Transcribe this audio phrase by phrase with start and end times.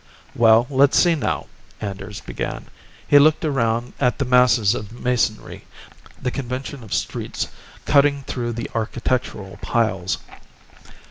[0.35, 1.45] "Well, let's see now,"
[1.79, 2.65] Anders began.
[3.07, 5.65] He looked around at the masses of masonry,
[6.19, 7.49] the convention of streets
[7.85, 10.17] cutting through the architectural piles.